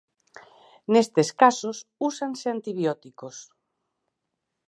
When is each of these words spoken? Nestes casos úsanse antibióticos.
Nestes 0.93 1.29
casos 1.41 1.77
úsanse 2.09 2.45
antibióticos. 2.55 3.35